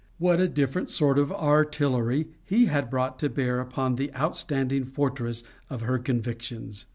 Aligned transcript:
What 0.17 0.39
a 0.39 0.47
different 0.47 0.89
sort 0.89 1.19
of 1.19 1.31
artillery 1.31 2.29
HE 2.45 2.65
had 2.65 2.89
brought 2.89 3.19
to 3.19 3.29
bear 3.29 3.59
upon 3.59 3.97
the 3.97 4.11
outstanding 4.15 4.83
fortress 4.83 5.43
of 5.69 5.81
her 5.81 5.99
convictions! 5.99 6.87